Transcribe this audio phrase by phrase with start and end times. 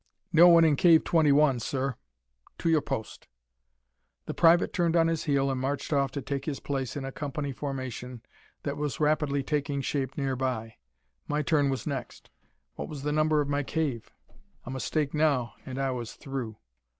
[0.33, 1.95] "No one in cave twenty one, sir."
[2.57, 3.27] "To your post."
[4.25, 7.11] The private turned on his heel and marched off to take his place in a
[7.11, 8.23] company formation
[8.63, 10.77] that was rapidly taking shape near by.
[11.27, 12.31] My turn was next.
[12.73, 14.09] What was the number of my cave?
[14.65, 16.57] A mistake now, and I was through.